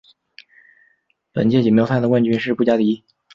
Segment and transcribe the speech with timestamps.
[1.31, 3.05] 本届锦标赛的冠军是布加迪。